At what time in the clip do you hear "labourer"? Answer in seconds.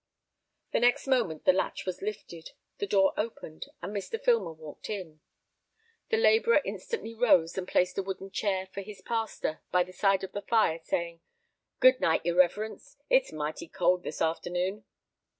6.17-6.59